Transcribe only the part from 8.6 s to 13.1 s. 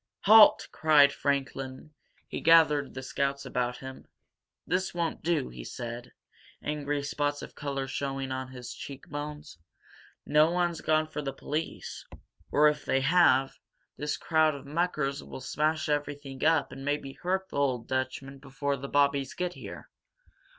cheek bones. "No one's gone for the police or, if they